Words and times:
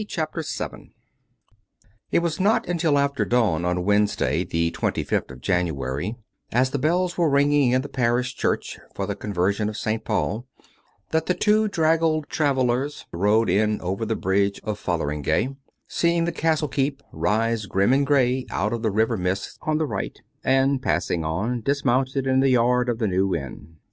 CHAPTER 0.07 0.41
VII 0.43 0.95
It 2.11 2.23
was 2.23 2.39
not 2.39 2.67
until 2.67 2.97
after 2.97 3.23
dawn 3.23 3.63
on 3.65 3.85
Wednesday, 3.85 4.43
the 4.43 4.71
twenty 4.71 5.03
fifth 5.03 5.29
of 5.29 5.41
January, 5.41 6.15
as 6.51 6.71
the 6.71 6.79
bells 6.79 7.19
were 7.19 7.29
ringing 7.29 7.69
in 7.69 7.83
the 7.83 7.87
parish 7.87 8.35
church 8.35 8.79
for 8.95 9.05
the 9.05 9.15
Conversion 9.15 9.69
of 9.69 9.77
St. 9.77 10.03
Paul, 10.03 10.47
that 11.11 11.27
the 11.27 11.35
two 11.35 11.67
draggled 11.67 12.29
travellers 12.29 13.05
rode 13.11 13.47
in 13.47 13.79
over 13.81 14.03
the 14.03 14.15
bridge 14.15 14.59
of 14.63 14.79
Fotheringay, 14.79 15.49
seeing 15.87 16.25
the 16.25 16.31
castle 16.31 16.67
keep 16.67 17.03
rise 17.13 17.67
grim 17.67 17.93
and 17.93 18.07
grey 18.07 18.47
out 18.49 18.73
of 18.73 18.81
the 18.81 18.89
river 18.89 19.17
mists 19.17 19.59
on 19.61 19.77
the 19.77 19.85
right; 19.85 20.17
and, 20.43 20.81
passing 20.81 21.23
on, 21.23 21.61
dismounted 21.61 22.25
in 22.25 22.39
the 22.39 22.49
yard 22.49 22.89
of 22.89 22.97
the 22.97 23.07
New 23.07 23.35
Inn. 23.35 23.75